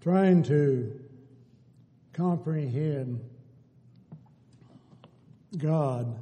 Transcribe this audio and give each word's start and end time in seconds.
trying 0.00 0.42
to 0.42 0.98
comprehend 2.12 3.20
God 5.58 6.18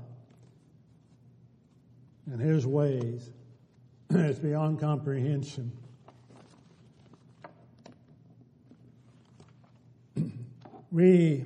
and 2.26 2.40
His 2.40 2.66
ways. 2.66 3.30
it's 4.11 4.38
beyond 4.38 4.80
comprehension. 4.80 5.70
we 10.90 11.45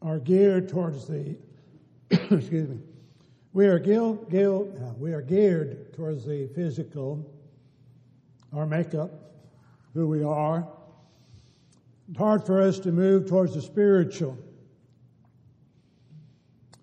are 0.00 0.18
geared 0.18 0.68
towards 0.68 1.06
the, 1.06 1.36
excuse 2.10 2.68
me, 2.68 2.78
we 3.52 3.66
are, 3.66 3.78
gil, 3.78 4.26
uh, 4.32 4.94
we 4.98 5.12
are 5.12 5.20
geared 5.22 5.92
towards 5.94 6.24
the 6.24 6.48
physical, 6.54 7.30
our 8.54 8.66
makeup, 8.66 9.10
who 9.94 10.08
we 10.08 10.24
are. 10.24 10.66
It's 12.12 12.18
hard 12.18 12.44
for 12.44 12.60
us 12.60 12.78
to 12.80 12.92
move 12.92 13.26
towards 13.26 13.54
the 13.54 13.62
spiritual. 13.62 14.36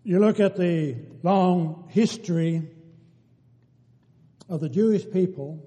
You 0.03 0.17
look 0.17 0.39
at 0.39 0.57
the 0.57 0.95
long 1.21 1.87
history 1.91 2.63
of 4.49 4.59
the 4.59 4.69
Jewish 4.69 5.07
people, 5.11 5.63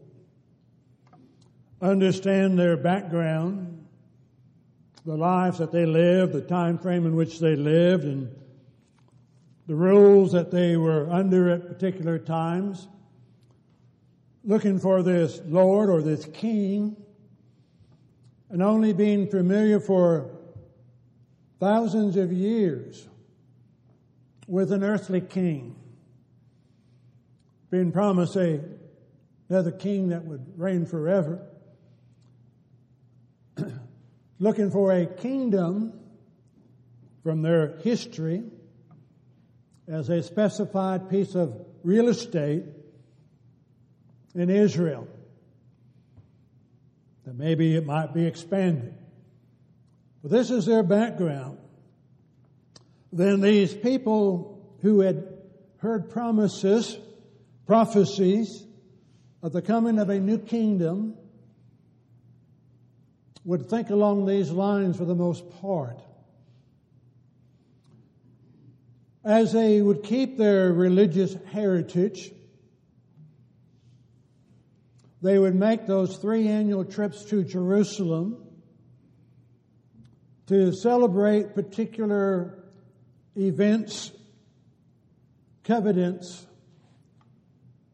understand 1.80 2.59
their 2.59 2.77
background, 2.77 3.87
the 5.06 5.17
lives 5.17 5.59
that 5.59 5.70
they 5.70 5.86
lived, 5.86 6.33
the 6.33 6.41
time 6.41 6.77
frame 6.77 7.06
in 7.06 7.14
which 7.14 7.39
they 7.39 7.55
lived, 7.55 8.03
and 8.03 8.34
the 9.69 9.77
rules 9.77 10.33
that 10.33 10.51
they 10.51 10.77
were 10.77 11.08
under 11.08 11.51
at 11.51 11.69
particular 11.69 12.19
times, 12.19 12.89
looking 14.42 14.81
for 14.81 15.05
this 15.05 15.41
Lord 15.47 15.89
or 15.89 16.03
this 16.03 16.25
King, 16.25 16.97
and 18.53 18.62
only 18.62 18.92
being 18.92 19.27
familiar 19.27 19.81
for 19.81 20.31
thousands 21.58 22.17
of 22.19 22.31
years 22.31 23.08
with 24.47 24.70
an 24.72 24.84
earthly 24.84 25.22
king, 25.22 25.75
being 27.70 27.91
promised 27.91 28.36
a, 28.36 28.61
another 29.48 29.70
king 29.70 30.11
that 30.11 30.27
would 30.27 30.45
reign 30.58 30.84
forever, 30.84 31.48
looking 34.39 34.70
for 34.70 34.92
a 34.92 35.06
kingdom 35.06 35.98
from 37.23 37.41
their 37.41 37.78
history 37.78 38.42
as 39.89 40.11
a 40.11 40.23
specified 40.23 41.08
piece 41.08 41.34
of 41.34 41.58
real 41.83 42.08
estate 42.08 42.64
in 44.34 44.50
Israel. 44.50 45.08
That 47.25 47.37
maybe 47.37 47.77
it 47.77 47.87
might 47.87 48.12
be 48.12 48.27
expanded. 48.27 48.95
But 50.23 50.31
this 50.31 50.51
is 50.51 50.67
their 50.67 50.83
background. 50.83 51.59
Then 53.12 53.41
these 53.41 53.75
people 53.75 54.77
who 54.81 55.01
had 55.01 55.27
heard 55.79 56.11
promises, 56.11 56.98
prophecies 57.67 58.67
of 59.42 59.53
the 59.53 59.62
coming 59.62 59.98
of 59.98 60.09
a 60.09 60.19
new 60.19 60.39
kingdom 60.39 61.17
would 63.45 63.69
think 63.69 63.91
along 63.91 64.27
these 64.27 64.51
lines 64.51 64.97
for 64.97 65.05
the 65.05 65.14
most 65.14 65.48
part. 65.61 66.01
as 69.25 69.52
they 69.52 69.80
would 69.80 70.02
keep 70.02 70.36
their 70.36 70.73
religious 70.73 71.36
heritage, 71.52 72.33
they 75.22 75.38
would 75.38 75.55
make 75.55 75.86
those 75.86 76.16
three 76.16 76.48
annual 76.48 76.84
trips 76.84 77.24
to 77.27 77.44
Jerusalem 77.44 78.44
to 80.48 80.72
celebrate 80.72 81.55
particular 81.55 82.64
events, 83.36 84.10
covenants 85.62 86.44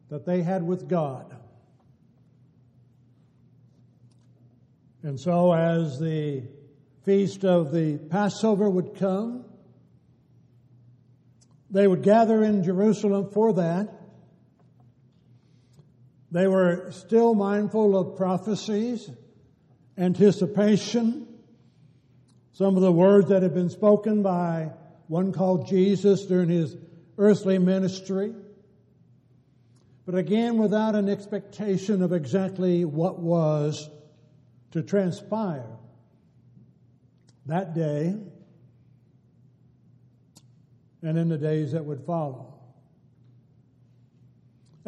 that 0.09 0.25
they 0.25 0.41
had 0.41 0.63
with 0.63 0.89
God. 0.89 1.35
And 5.03 5.19
so 5.19 5.53
as 5.53 5.99
the 5.99 6.43
feast 7.05 7.45
of 7.45 7.71
the 7.71 7.97
Passover 7.97 8.69
would 8.69 8.95
come, 8.95 9.45
they 11.69 11.87
would 11.87 12.01
gather 12.01 12.43
in 12.43 12.63
Jerusalem 12.63 13.29
for 13.31 13.53
that. 13.53 13.98
They 16.31 16.47
were 16.47 16.91
still 16.91 17.33
mindful 17.33 17.97
of 17.97 18.15
prophecies, 18.15 19.09
anticipation, 19.97 21.27
some 22.53 22.75
of 22.75 22.81
the 22.81 22.91
words 22.91 23.29
that 23.29 23.41
had 23.41 23.53
been 23.53 23.69
spoken 23.69 24.21
by 24.21 24.71
one 25.07 25.31
called 25.31 25.67
Jesus 25.67 26.25
during 26.25 26.49
his 26.49 26.75
earthly 27.17 27.57
ministry. 27.57 28.33
But 30.05 30.15
again, 30.15 30.57
without 30.57 30.95
an 30.95 31.09
expectation 31.09 32.01
of 32.01 32.13
exactly 32.13 32.85
what 32.85 33.19
was 33.19 33.89
to 34.71 34.83
transpire 34.83 35.65
that 37.47 37.73
day 37.73 38.15
and 41.01 41.17
in 41.17 41.29
the 41.29 41.37
days 41.37 41.71
that 41.71 41.85
would 41.85 42.01
follow. 42.05 42.58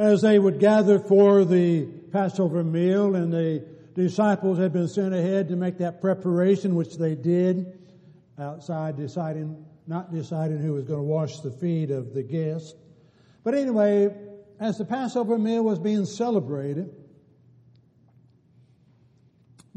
As 0.02 0.24
they 0.24 0.40
would 0.40 0.60
gather 0.60 0.98
for 0.98 1.46
the 1.46 1.86
Passover 2.12 2.64
meal 2.64 3.16
and 3.16 3.32
the 3.32 3.64
disciples 3.94 4.58
had 4.58 4.74
been 4.74 4.88
sent 4.88 5.14
ahead 5.14 5.50
to 5.50 5.56
make 5.56 5.78
that 5.78 6.02
preparation, 6.02 6.74
which 6.74 6.98
they 6.98 7.14
did 7.14 7.78
outside 8.40 8.98
deciding, 8.98 9.64
not 9.86 10.12
deciding 10.12 10.58
who 10.58 10.74
was 10.74 10.86
going 10.86 11.02
to 11.02 11.04
wash 11.04 11.42
the 11.42 11.52
feet 11.52 11.92
of 11.92 12.16
the 12.16 12.24
guests. 12.24 12.74
But 13.44 13.54
anyway, 13.54 14.10
as 14.60 14.80
the 14.80 14.86
Passover 14.86 15.38
meal 15.38 15.62
was 15.62 15.78
being 15.78 16.06
celebrated, 16.06 16.90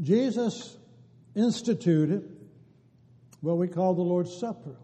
Jesus 0.01 0.75
instituted 1.35 2.35
what 3.41 3.59
we 3.59 3.67
call 3.67 3.93
the 3.93 4.01
Lord's 4.01 4.35
Supper 4.35 4.75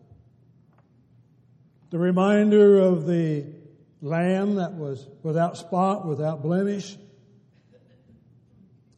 the 1.89 1.97
reminder 1.97 2.79
of 2.79 3.07
the 3.07 3.60
lamb 4.01 4.55
that 4.55 4.73
was 4.73 5.07
without 5.23 5.57
spot, 5.57 6.07
without 6.07 6.41
blemish, 6.41 6.97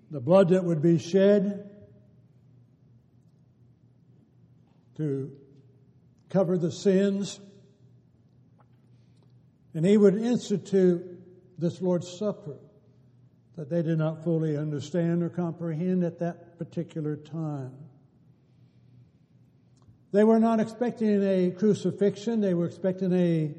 the 0.09 0.21
blood 0.21 0.49
that 0.49 0.63
would 0.63 0.81
be 0.81 0.97
shed 0.97 1.69
to 4.97 5.31
cover 6.29 6.57
the 6.57 6.71
sins. 6.71 7.39
And 9.73 9.85
he 9.85 9.97
would 9.97 10.15
institute 10.15 11.03
this 11.57 11.81
Lord's 11.81 12.07
Supper 12.07 12.57
that 13.55 13.69
they 13.69 13.81
did 13.81 13.97
not 13.97 14.23
fully 14.23 14.57
understand 14.57 15.23
or 15.23 15.29
comprehend 15.29 16.03
at 16.03 16.19
that 16.19 16.57
particular 16.57 17.15
time. 17.15 17.73
They 20.11 20.23
were 20.23 20.39
not 20.39 20.59
expecting 20.59 21.23
a 21.23 21.51
crucifixion, 21.51 22.39
they 22.39 22.53
were 22.53 22.67
expecting 22.67 23.11
a 23.13 23.51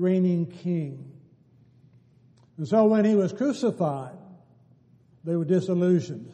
reigning 0.00 0.46
king. 0.46 1.12
And 2.56 2.66
so 2.66 2.86
when 2.86 3.04
he 3.04 3.14
was 3.14 3.32
crucified, 3.32 4.16
they 5.24 5.36
were 5.36 5.44
disillusioned. 5.44 6.32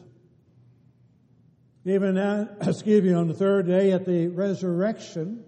Even 1.85 2.15
now, 2.15 2.49
excuse 2.61 3.03
me, 3.03 3.13
on 3.13 3.27
the 3.27 3.33
third 3.33 3.67
day 3.67 3.91
at 3.91 4.05
the 4.05 4.27
resurrection, 4.27 5.43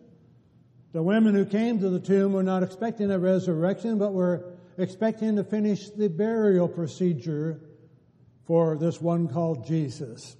the 0.93 1.03
women 1.03 1.35
who 1.35 1.45
came 1.45 1.79
to 1.79 1.89
the 1.89 1.99
tomb 1.99 2.33
were 2.33 2.43
not 2.43 2.63
expecting 2.63 3.11
a 3.11 3.19
resurrection, 3.19 3.97
but 3.97 4.13
were 4.13 4.45
expecting 4.77 5.35
to 5.35 5.43
finish 5.43 5.89
the 5.89 6.07
burial 6.07 6.67
procedure 6.67 7.59
for 8.45 8.77
this 8.77 9.01
one 9.01 9.27
called 9.27 9.67
Jesus. 9.67 10.35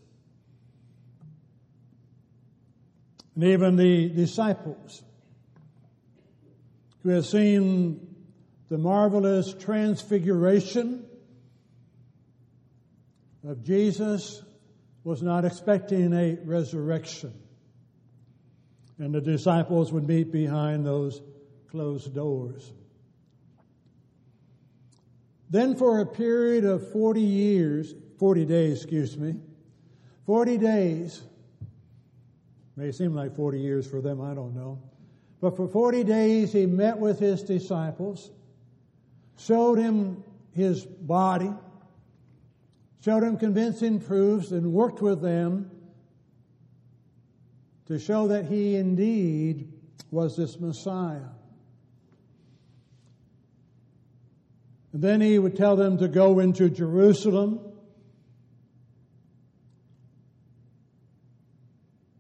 and 3.40 3.48
even 3.48 3.78
the 3.78 4.10
disciples 4.10 5.02
who 7.04 7.10
have 7.10 7.26
seen 7.26 8.16
the 8.70 8.78
marvelous 8.78 9.54
transfiguration 9.54 11.06
of 13.48 13.64
Jesus 13.64 14.42
was 15.04 15.22
not 15.22 15.46
expecting 15.46 16.14
a 16.14 16.38
resurrection. 16.44 17.34
And 18.98 19.14
the 19.14 19.22
disciples 19.22 19.94
would 19.94 20.08
meet 20.08 20.32
behind 20.32 20.86
those 20.86 21.22
closed 21.72 22.14
doors. 22.14 22.74
Then 25.50 25.76
for 25.76 26.02
a 26.02 26.06
period 26.06 26.66
of 26.66 26.92
40 26.92 27.22
years, 27.22 27.96
40 28.20 28.46
days, 28.46 28.84
excuse 28.84 29.18
me, 29.18 29.36
40 30.26 30.58
days, 30.58 31.24
May 32.80 32.94
seem 32.94 33.14
like 33.14 33.36
40 33.36 33.60
years 33.60 33.86
for 33.86 34.00
them, 34.00 34.22
I 34.22 34.34
don't 34.34 34.56
know. 34.56 34.82
But 35.42 35.56
for 35.56 35.68
40 35.68 36.04
days 36.04 36.52
he 36.52 36.66
met 36.66 37.00
with 37.00 37.20
his 37.20 37.44
disciples, 37.44 38.32
showed 39.38 39.78
him 39.80 40.24
his 40.52 40.86
body, 40.86 41.54
showed 43.04 43.24
him 43.24 43.38
convincing 43.38 44.02
proofs, 44.02 44.52
and 44.52 44.74
worked 44.74 45.02
with 45.02 45.22
them 45.22 45.72
to 47.86 47.98
show 47.98 48.28
that 48.28 48.46
he 48.46 48.76
indeed 48.76 49.72
was 50.12 50.36
this 50.36 50.60
Messiah. 50.60 51.30
And 54.92 55.02
then 55.02 55.22
he 55.22 55.40
would 55.40 55.56
tell 55.56 55.76
them 55.76 55.98
to 56.00 56.08
go 56.08 56.40
into 56.40 56.70
Jerusalem 56.70 57.60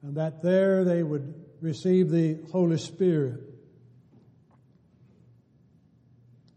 and 0.01 0.15
that 0.17 0.41
there 0.41 0.83
they 0.83 1.03
would 1.03 1.38
receive 1.61 2.09
the 2.09 2.39
Holy 2.51 2.77
Spirit. 2.77 3.41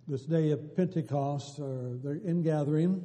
This 0.09 0.23
day 0.23 0.51
of 0.51 0.77
Pentecost 0.77 1.59
uh, 1.61 1.65
or 1.65 1.99
the 2.03 2.21
ingathering. 2.25 3.05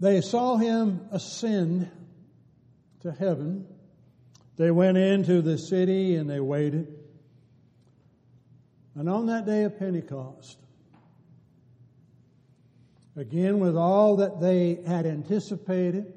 They 0.00 0.20
saw 0.20 0.56
him 0.56 1.06
ascend 1.12 1.90
to 3.00 3.12
heaven. 3.12 3.66
They 4.56 4.70
went 4.70 4.98
into 4.98 5.42
the 5.42 5.56
city 5.56 6.16
and 6.16 6.28
they 6.28 6.40
waited. 6.40 6.88
And 8.96 9.08
on 9.08 9.26
that 9.26 9.46
day 9.46 9.64
of 9.64 9.78
Pentecost, 9.78 10.58
again 13.16 13.58
with 13.58 13.76
all 13.76 14.16
that 14.16 14.40
they 14.40 14.80
had 14.86 15.06
anticipated, 15.06 16.12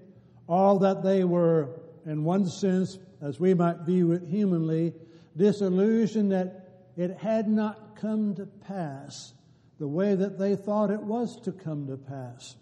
all 0.48 0.80
that 0.80 1.04
they 1.04 1.24
were, 1.24 1.77
in 2.08 2.24
one 2.24 2.48
sense, 2.48 2.98
as 3.22 3.40
we 3.40 3.54
might 3.54 3.82
view 3.82 4.14
it 4.14 4.24
humanly, 4.24 4.94
disillusioned 5.36 6.32
that 6.32 6.86
it 6.96 7.18
had 7.18 7.48
not 7.48 7.98
come 7.98 8.34
to 8.36 8.46
pass 8.46 9.34
the 9.78 9.88
way 9.88 10.16
that 10.16 10.40
they 10.40 10.56
thought 10.56 10.90
it 10.90 11.02
was 11.02 11.40
to 11.42 11.52
come 11.52 11.88
to 11.88 11.98
pass. 11.98 12.56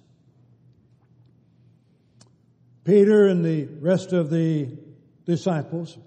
Peter 2.83 3.27
and 3.27 3.45
the 3.45 3.65
rest 3.80 4.13
of 4.13 4.30
the 4.30 4.68
disciples 5.25 5.97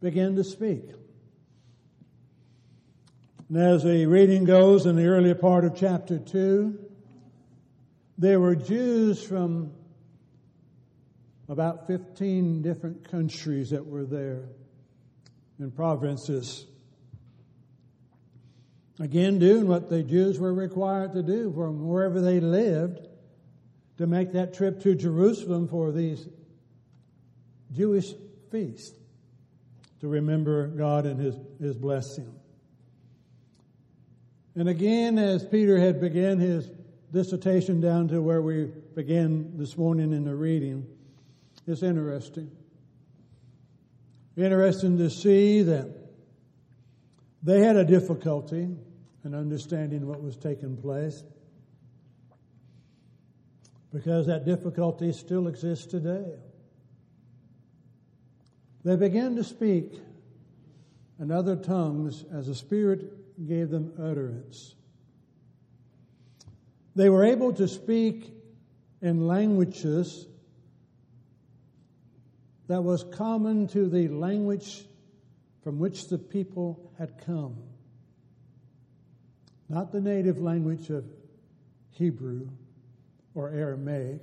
began 0.00 0.34
to 0.36 0.44
speak. 0.44 0.84
And 3.48 3.58
as 3.58 3.82
the 3.82 4.06
reading 4.06 4.44
goes 4.44 4.86
in 4.86 4.96
the 4.96 5.06
earlier 5.06 5.34
part 5.34 5.64
of 5.64 5.76
chapter 5.76 6.18
2, 6.18 6.78
there 8.18 8.38
were 8.38 8.54
Jews 8.54 9.22
from 9.22 9.72
about 11.50 11.88
15 11.88 12.62
different 12.62 13.10
countries 13.10 13.70
that 13.70 13.84
were 13.84 14.04
there 14.04 14.44
and 15.58 15.74
provinces. 15.74 16.64
Again, 19.00 19.40
doing 19.40 19.66
what 19.66 19.90
the 19.90 20.04
Jews 20.04 20.38
were 20.38 20.54
required 20.54 21.12
to 21.14 21.24
do 21.24 21.52
from 21.52 21.88
wherever 21.88 22.20
they 22.20 22.38
lived 22.38 23.08
to 23.98 24.06
make 24.06 24.32
that 24.32 24.54
trip 24.54 24.80
to 24.82 24.94
Jerusalem 24.94 25.66
for 25.66 25.90
these 25.90 26.28
Jewish 27.72 28.14
feasts 28.52 28.96
to 30.00 30.06
remember 30.06 30.68
God 30.68 31.04
and 31.04 31.20
His, 31.20 31.34
His 31.60 31.76
blessing. 31.76 32.32
And 34.54 34.68
again, 34.68 35.18
as 35.18 35.44
Peter 35.44 35.80
had 35.80 36.00
begun 36.00 36.38
his 36.38 36.70
dissertation 37.12 37.80
down 37.80 38.08
to 38.08 38.20
where 38.20 38.42
we 38.42 38.66
began 38.94 39.56
this 39.56 39.76
morning 39.76 40.12
in 40.12 40.24
the 40.24 40.34
reading, 40.34 40.86
it's 41.70 41.82
interesting. 41.82 42.50
Interesting 44.36 44.98
to 44.98 45.10
see 45.10 45.62
that 45.62 45.88
they 47.42 47.60
had 47.60 47.76
a 47.76 47.84
difficulty 47.84 48.68
in 49.24 49.34
understanding 49.34 50.06
what 50.06 50.22
was 50.22 50.36
taking 50.36 50.76
place 50.76 51.22
because 53.92 54.26
that 54.26 54.44
difficulty 54.44 55.12
still 55.12 55.48
exists 55.48 55.86
today. 55.86 56.26
They 58.84 58.96
began 58.96 59.36
to 59.36 59.44
speak 59.44 60.00
in 61.18 61.30
other 61.30 61.56
tongues 61.56 62.24
as 62.32 62.46
the 62.46 62.54
Spirit 62.54 63.46
gave 63.46 63.70
them 63.70 63.92
utterance. 63.98 64.74
They 66.96 67.10
were 67.10 67.24
able 67.24 67.52
to 67.54 67.68
speak 67.68 68.32
in 69.02 69.26
languages 69.26 70.26
that 72.70 72.82
was 72.82 73.02
common 73.02 73.66
to 73.66 73.88
the 73.88 74.06
language 74.06 74.84
from 75.64 75.80
which 75.80 76.06
the 76.06 76.16
people 76.16 76.92
had 77.00 77.18
come. 77.26 77.56
Not 79.68 79.90
the 79.90 80.00
native 80.00 80.38
language 80.38 80.88
of 80.88 81.04
Hebrew, 81.90 82.48
or 83.34 83.50
Aramaic, 83.50 84.22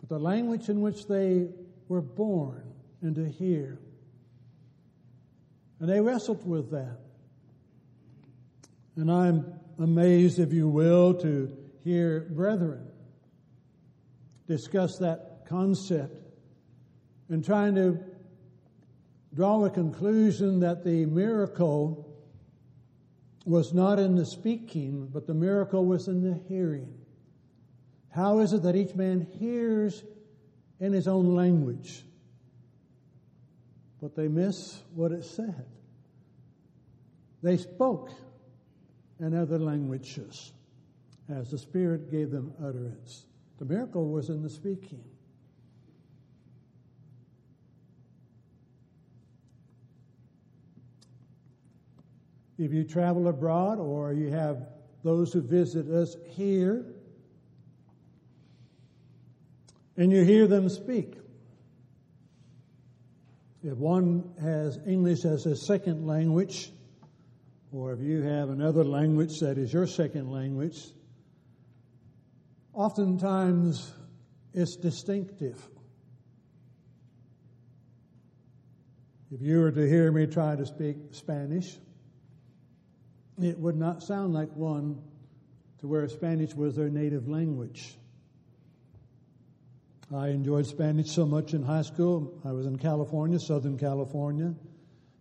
but 0.00 0.08
the 0.08 0.18
language 0.18 0.68
in 0.68 0.80
which 0.80 1.06
they 1.06 1.46
were 1.86 2.00
born 2.00 2.64
and 3.00 3.14
to 3.14 3.28
hear. 3.28 3.78
And 5.78 5.88
they 5.88 6.00
wrestled 6.00 6.44
with 6.44 6.72
that. 6.72 6.98
And 8.96 9.08
I'm 9.08 9.54
amazed, 9.78 10.40
if 10.40 10.52
you 10.52 10.68
will, 10.68 11.14
to 11.14 11.56
hear 11.84 12.26
brethren 12.32 12.88
discuss 14.48 14.98
that 14.98 15.46
concept 15.48 16.29
and 17.30 17.44
trying 17.44 17.76
to 17.76 17.98
draw 19.32 19.64
a 19.64 19.70
conclusion 19.70 20.60
that 20.60 20.84
the 20.84 21.06
miracle 21.06 22.06
was 23.46 23.72
not 23.72 23.98
in 23.98 24.16
the 24.16 24.26
speaking, 24.26 25.08
but 25.12 25.26
the 25.26 25.34
miracle 25.34 25.86
was 25.86 26.08
in 26.08 26.22
the 26.22 26.38
hearing. 26.48 26.92
How 28.10 28.40
is 28.40 28.52
it 28.52 28.64
that 28.64 28.76
each 28.76 28.94
man 28.94 29.26
hears 29.38 30.02
in 30.80 30.92
his 30.92 31.06
own 31.06 31.34
language? 31.34 32.04
But 34.02 34.16
they 34.16 34.28
miss 34.28 34.82
what 34.94 35.12
it 35.12 35.24
said. 35.24 35.66
They 37.42 37.56
spoke 37.56 38.10
in 39.20 39.34
other 39.34 39.58
languages 39.58 40.52
as 41.28 41.50
the 41.50 41.58
Spirit 41.58 42.10
gave 42.10 42.30
them 42.30 42.52
utterance. 42.60 43.26
The 43.58 43.64
miracle 43.64 44.08
was 44.10 44.28
in 44.28 44.42
the 44.42 44.50
speaking. 44.50 45.04
If 52.60 52.74
you 52.74 52.84
travel 52.84 53.26
abroad 53.26 53.78
or 53.78 54.12
you 54.12 54.28
have 54.32 54.68
those 55.02 55.32
who 55.32 55.40
visit 55.40 55.88
us 55.88 56.14
here, 56.28 56.84
and 59.96 60.12
you 60.12 60.24
hear 60.24 60.46
them 60.46 60.68
speak. 60.68 61.16
If 63.62 63.78
one 63.78 64.34
has 64.42 64.78
English 64.86 65.24
as 65.24 65.46
a 65.46 65.56
second 65.56 66.06
language, 66.06 66.70
or 67.72 67.94
if 67.94 68.00
you 68.00 68.20
have 68.24 68.50
another 68.50 68.84
language 68.84 69.40
that 69.40 69.56
is 69.56 69.72
your 69.72 69.86
second 69.86 70.30
language, 70.30 70.84
oftentimes 72.74 73.90
it's 74.52 74.76
distinctive. 74.76 75.66
If 79.32 79.40
you 79.40 79.60
were 79.60 79.72
to 79.72 79.88
hear 79.88 80.12
me 80.12 80.26
try 80.26 80.56
to 80.56 80.66
speak 80.66 80.96
Spanish, 81.12 81.78
it 83.44 83.58
would 83.58 83.76
not 83.76 84.02
sound 84.02 84.34
like 84.34 84.54
one 84.54 85.00
to 85.78 85.88
where 85.88 86.06
Spanish 86.08 86.54
was 86.54 86.76
their 86.76 86.90
native 86.90 87.28
language. 87.28 87.94
I 90.14 90.28
enjoyed 90.28 90.66
Spanish 90.66 91.10
so 91.10 91.24
much 91.24 91.54
in 91.54 91.62
high 91.62 91.82
school. 91.82 92.40
I 92.44 92.52
was 92.52 92.66
in 92.66 92.78
California, 92.78 93.38
Southern 93.38 93.78
California, 93.78 94.54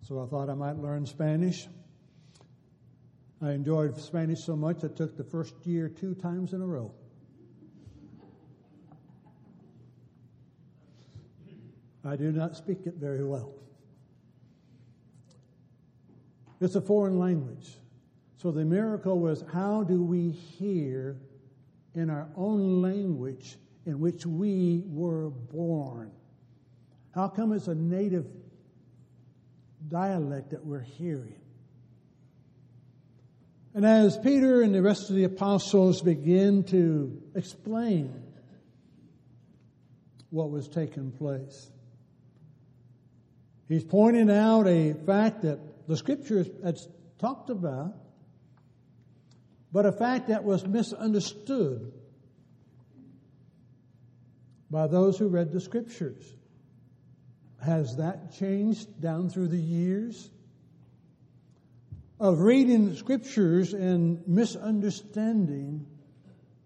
so 0.01 0.21
I 0.23 0.25
thought 0.25 0.49
I 0.49 0.55
might 0.55 0.77
learn 0.77 1.05
Spanish. 1.05 1.67
I 3.41 3.51
enjoyed 3.51 3.97
Spanish 3.99 4.43
so 4.43 4.55
much 4.55 4.83
I 4.83 4.87
took 4.87 5.15
the 5.15 5.23
first 5.23 5.53
year 5.65 5.87
two 5.87 6.15
times 6.15 6.53
in 6.53 6.61
a 6.61 6.65
row. 6.65 6.91
I 12.03 12.15
do 12.15 12.31
not 12.31 12.55
speak 12.55 12.85
it 12.85 12.95
very 12.95 13.23
well. 13.23 13.53
It's 16.59 16.75
a 16.75 16.81
foreign 16.81 17.19
language. 17.19 17.77
So 18.41 18.51
the 18.51 18.63
miracle 18.63 19.19
was 19.19 19.43
how 19.51 19.83
do 19.83 20.01
we 20.01 20.31
hear 20.31 21.17
in 21.93 22.09
our 22.09 22.29
own 22.37 22.81
language 22.81 23.57
in 23.85 23.99
which 23.99 24.25
we 24.25 24.83
were 24.85 25.29
born. 25.29 26.11
How 27.13 27.27
come 27.27 27.51
it's 27.51 27.67
a 27.67 27.75
native 27.75 28.25
dialect 29.87 30.51
that 30.51 30.65
we're 30.65 30.79
hearing? 30.79 31.35
And 33.73 33.85
as 33.85 34.17
Peter 34.17 34.61
and 34.61 34.73
the 34.73 34.81
rest 34.81 35.09
of 35.09 35.17
the 35.17 35.25
apostles 35.25 36.01
begin 36.01 36.63
to 36.65 37.21
explain 37.35 38.23
what 40.29 40.49
was 40.49 40.69
taking 40.69 41.11
place, 41.11 41.69
he's 43.67 43.83
pointing 43.83 44.29
out 44.31 44.65
a 44.65 44.93
fact 44.93 45.41
that 45.41 45.59
the 45.87 45.97
scriptures 45.97 46.47
has 46.63 46.87
talked 47.19 47.49
about, 47.49 47.95
but 49.71 49.85
a 49.85 49.91
fact 49.91 50.27
that 50.27 50.43
was 50.43 50.65
misunderstood 50.65 51.93
by 54.71 54.87
those 54.87 55.17
who 55.17 55.27
read 55.27 55.51
the 55.51 55.61
scriptures. 55.61 56.23
Has 57.63 57.97
that 57.97 58.33
changed 58.33 59.01
down 59.01 59.29
through 59.29 59.49
the 59.49 59.57
years? 59.57 60.29
Of 62.19 62.41
reading 62.41 62.95
scriptures 62.95 63.73
and 63.73 64.27
misunderstanding 64.27 65.85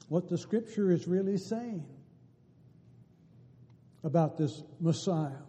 what 0.09 0.27
the 0.27 0.37
scripture 0.37 0.91
is 0.91 1.07
really 1.07 1.37
saying 1.37 1.85
about 4.03 4.37
this 4.37 4.63
Messiah. 4.79 5.41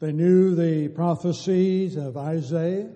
They 0.00 0.12
knew 0.12 0.54
the 0.54 0.88
prophecies 0.88 1.96
of 1.96 2.16
Isaiah, 2.16 2.90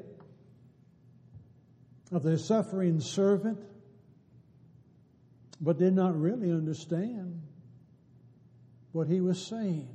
of 2.12 2.22
the 2.22 2.38
suffering 2.38 3.00
servant, 3.00 3.58
but 5.60 5.78
did 5.78 5.94
not 5.94 6.18
really 6.18 6.50
understand 6.50 7.42
what 8.92 9.08
he 9.08 9.20
was 9.20 9.44
saying. 9.44 9.88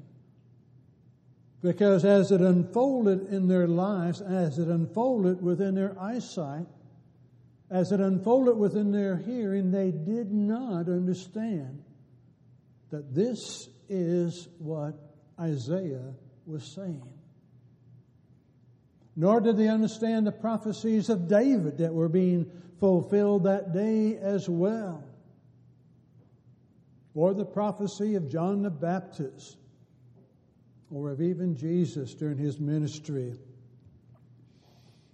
Because 1.61 2.03
as 2.03 2.31
it 2.31 2.41
unfolded 2.41 3.33
in 3.33 3.47
their 3.47 3.67
lives, 3.67 4.21
as 4.21 4.59
it 4.59 4.67
unfolded 4.67 5.41
within 5.41 5.75
their 5.75 5.97
eyesight, 5.99 6.67
as 7.71 7.91
it 7.91 8.01
unfolded 8.01 8.57
within 8.57 8.91
their 8.91 9.17
hearing, 9.17 9.71
they 9.71 9.89
did 9.91 10.31
not 10.31 10.89
understand 10.89 11.83
that 12.91 13.15
this 13.15 13.69
is 13.89 14.47
what 14.59 14.93
Isaiah 15.39 16.13
was 16.45 16.63
saying. 16.63 17.07
Nor 19.15 19.41
did 19.41 19.57
they 19.57 19.67
understand 19.67 20.25
the 20.25 20.31
prophecies 20.31 21.09
of 21.09 21.27
David 21.27 21.77
that 21.77 21.93
were 21.93 22.09
being 22.09 22.49
fulfilled 22.79 23.43
that 23.43 23.73
day 23.73 24.17
as 24.17 24.49
well. 24.49 25.03
Or 27.13 27.33
the 27.33 27.45
prophecy 27.45 28.15
of 28.15 28.29
John 28.29 28.63
the 28.63 28.71
Baptist, 28.71 29.57
or 30.89 31.11
of 31.11 31.21
even 31.21 31.55
Jesus 31.55 32.13
during 32.15 32.37
his 32.37 32.59
ministry, 32.59 33.33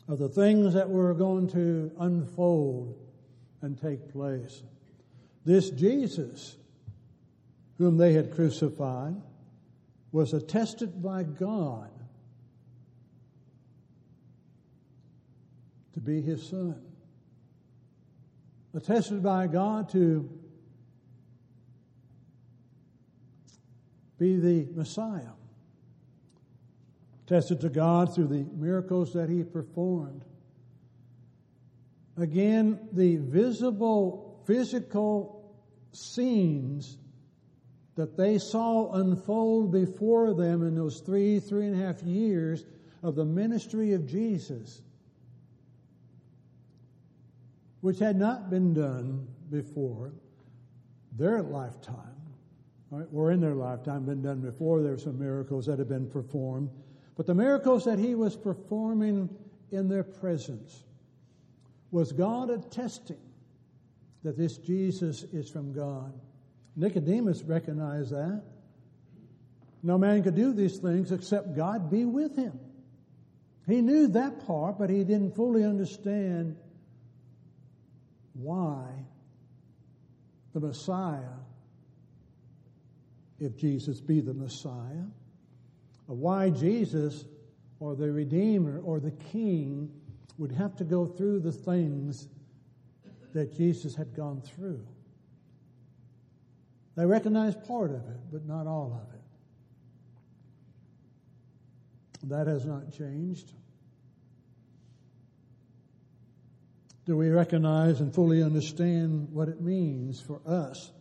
of 0.07 0.17
the 0.17 0.29
things 0.29 0.73
that 0.73 0.89
were 0.89 1.13
going 1.13 1.49
to 1.49 1.91
unfold 1.99 2.97
and 3.61 3.79
take 3.79 4.11
place. 4.11 4.63
This 5.45 5.69
Jesus 5.69 6.55
whom 7.79 7.97
they 7.97 8.13
had 8.13 8.35
crucified, 8.35 9.15
was 10.11 10.33
attested 10.33 11.01
by 11.01 11.23
God 11.23 11.89
to 15.93 15.99
be 15.99 16.21
his 16.21 16.47
son. 16.47 16.81
Attested 18.73 19.23
by 19.23 19.47
God 19.47 19.89
to 19.89 20.29
be 24.17 24.35
the 24.35 24.67
Messiah. 24.75 25.33
Tested 27.25 27.61
to 27.61 27.69
God 27.69 28.13
through 28.13 28.27
the 28.27 28.45
miracles 28.55 29.13
that 29.13 29.29
he 29.29 29.43
performed. 29.43 30.23
Again, 32.17 32.79
the 32.91 33.15
visible, 33.17 34.43
physical 34.45 35.55
scenes 35.91 36.97
that 37.95 38.17
they 38.17 38.37
saw 38.37 38.93
unfold 38.93 39.71
before 39.71 40.33
them 40.33 40.65
in 40.65 40.75
those 40.75 41.01
three, 41.01 41.39
three 41.39 41.67
and 41.67 41.81
a 41.81 41.85
half 41.85 42.01
years 42.03 42.65
of 43.03 43.15
the 43.15 43.25
ministry 43.25 43.93
of 43.93 44.05
Jesus, 44.05 44.81
which 47.81 47.99
had 47.99 48.17
not 48.17 48.49
been 48.49 48.73
done 48.73 49.27
before 49.49 50.11
their 51.17 51.41
lifetime, 51.41 51.95
right, 52.91 53.07
or 53.13 53.31
in 53.31 53.39
their 53.39 53.55
lifetime 53.55 54.05
been 54.05 54.21
done 54.21 54.41
before. 54.41 54.81
There 54.81 54.91
were 54.91 54.97
some 54.97 55.19
miracles 55.19 55.65
that 55.65 55.79
had 55.79 55.89
been 55.89 56.09
performed, 56.09 56.69
but 57.15 57.25
the 57.25 57.35
miracles 57.35 57.85
that 57.85 57.99
he 57.99 58.15
was 58.15 58.35
performing 58.35 59.29
in 59.71 59.87
their 59.87 60.03
presence 60.03 60.83
was 61.91 62.11
God 62.11 62.49
attesting 62.49 63.17
that 64.23 64.37
this 64.37 64.57
Jesus 64.57 65.23
is 65.23 65.49
from 65.49 65.73
God. 65.73 66.13
Nicodemus 66.75 67.43
recognized 67.43 68.11
that. 68.11 68.43
No 69.81 69.97
man 69.97 70.23
could 70.23 70.35
do 70.35 70.53
these 70.53 70.77
things 70.77 71.11
except 71.11 71.55
God 71.55 71.89
be 71.89 72.05
with 72.05 72.35
him. 72.35 72.59
He 73.65 73.81
knew 73.81 74.07
that 74.07 74.45
part, 74.45 74.77
but 74.77 74.89
he 74.89 75.03
didn't 75.03 75.35
fully 75.35 75.63
understand 75.63 76.57
why 78.33 78.85
the 80.53 80.59
Messiah, 80.59 81.37
if 83.39 83.55
Jesus 83.55 83.99
be 83.99 84.21
the 84.21 84.33
Messiah, 84.33 85.05
why 86.07 86.49
Jesus 86.49 87.25
or 87.79 87.95
the 87.95 88.11
Redeemer 88.11 88.79
or 88.83 88.99
the 88.99 89.11
King 89.11 89.91
would 90.37 90.51
have 90.51 90.75
to 90.77 90.83
go 90.83 91.05
through 91.05 91.39
the 91.39 91.51
things 91.51 92.27
that 93.33 93.55
Jesus 93.55 93.95
had 93.95 94.15
gone 94.15 94.41
through. 94.41 94.85
They 96.95 97.05
recognize 97.05 97.55
part 97.55 97.91
of 97.91 98.07
it, 98.09 98.17
but 98.31 98.45
not 98.45 98.67
all 98.67 99.01
of 99.01 99.13
it. 99.13 99.21
That 102.29 102.47
has 102.47 102.65
not 102.65 102.91
changed. 102.91 103.53
Do 107.09 107.17
we 107.17 107.29
recognize 107.29 108.01
and 108.01 108.13
fully 108.13 108.43
understand 108.43 109.29
what 109.31 109.49
it 109.49 109.59
means 109.59 110.21
for 110.21 110.39
us 110.45 110.91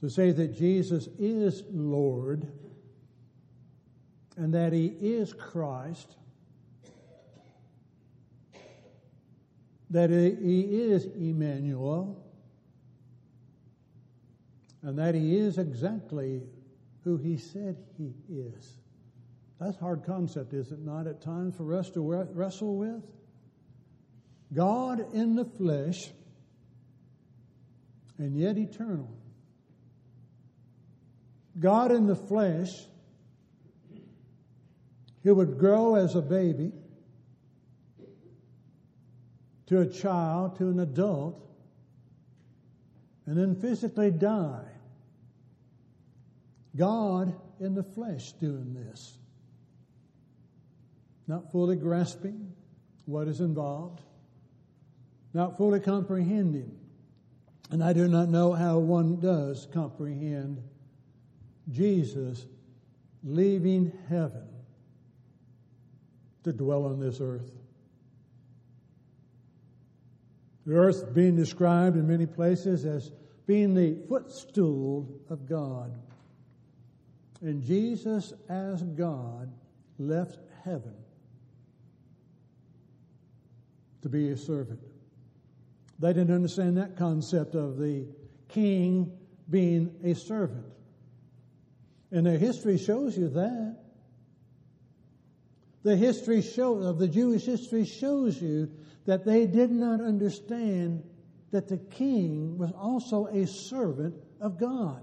to 0.00 0.08
say 0.08 0.30
that 0.30 0.56
Jesus 0.56 1.08
is 1.18 1.64
Lord 1.72 2.46
and 4.36 4.54
that 4.54 4.72
He 4.72 4.86
is 4.86 5.32
Christ, 5.32 6.14
that 9.90 10.10
He 10.10 10.60
is 10.60 11.06
Emmanuel, 11.06 12.24
and 14.82 14.96
that 14.96 15.16
he 15.16 15.36
is 15.36 15.58
exactly 15.58 16.40
who 17.02 17.16
he 17.16 17.36
said 17.36 17.76
he 17.98 18.14
is. 18.28 18.76
That's 19.58 19.76
hard 19.76 20.04
concept, 20.04 20.52
is 20.52 20.70
it 20.70 20.78
not, 20.78 21.08
at 21.08 21.20
times 21.20 21.56
for 21.56 21.74
us 21.74 21.90
to 21.90 22.00
wrestle 22.32 22.76
with? 22.76 23.02
God 24.52 25.14
in 25.14 25.34
the 25.34 25.44
flesh, 25.44 26.10
and 28.18 28.36
yet 28.36 28.56
eternal. 28.56 29.10
God 31.58 31.90
in 31.90 32.06
the 32.06 32.16
flesh, 32.16 32.70
who 35.22 35.34
would 35.34 35.58
grow 35.58 35.96
as 35.96 36.14
a 36.14 36.22
baby 36.22 36.72
to 39.66 39.80
a 39.80 39.86
child, 39.86 40.56
to 40.58 40.68
an 40.68 40.80
adult, 40.80 41.42
and 43.26 43.36
then 43.36 43.56
physically 43.56 44.10
die 44.10 44.76
God 46.76 47.34
in 47.58 47.74
the 47.74 47.82
flesh 47.82 48.32
doing 48.32 48.74
this. 48.74 49.18
Not 51.26 51.50
fully 51.50 51.76
grasping 51.76 52.52
what 53.06 53.28
is 53.28 53.40
involved, 53.40 54.02
not 55.36 55.58
fully 55.58 55.80
comprehending. 55.80 56.74
And 57.70 57.84
I 57.84 57.92
do 57.92 58.08
not 58.08 58.30
know 58.30 58.52
how 58.52 58.78
one 58.78 59.20
does 59.20 59.68
comprehend 59.70 60.62
Jesus 61.70 62.46
leaving 63.22 63.92
heaven 64.08 64.48
to 66.44 66.52
dwell 66.54 66.86
on 66.86 67.00
this 67.00 67.20
earth. 67.20 67.50
The 70.64 70.74
earth 70.74 71.12
being 71.12 71.36
described 71.36 71.96
in 71.96 72.08
many 72.08 72.24
places 72.24 72.86
as 72.86 73.12
being 73.46 73.74
the 73.74 73.98
footstool 74.08 75.20
of 75.28 75.46
God. 75.46 75.92
And 77.42 77.62
Jesus, 77.62 78.32
as 78.48 78.82
God, 78.82 79.52
left 79.98 80.38
heaven 80.64 80.94
to 84.00 84.08
be 84.08 84.30
a 84.30 84.36
servant. 84.36 84.80
They 85.98 86.12
didn't 86.12 86.34
understand 86.34 86.76
that 86.76 86.96
concept 86.96 87.54
of 87.54 87.78
the 87.78 88.06
king 88.48 89.12
being 89.48 89.94
a 90.04 90.14
servant. 90.14 90.66
And 92.10 92.26
their 92.26 92.38
history 92.38 92.78
shows 92.78 93.16
you 93.16 93.28
that. 93.30 93.76
The 95.82 95.96
history 95.96 96.42
show, 96.42 96.78
of 96.78 96.98
the 96.98 97.08
Jewish 97.08 97.44
history 97.44 97.84
shows 97.84 98.40
you 98.42 98.70
that 99.06 99.24
they 99.24 99.46
did 99.46 99.70
not 99.70 100.00
understand 100.00 101.04
that 101.52 101.68
the 101.68 101.78
king 101.78 102.58
was 102.58 102.72
also 102.72 103.26
a 103.26 103.46
servant 103.46 104.14
of 104.40 104.58
God. 104.58 105.02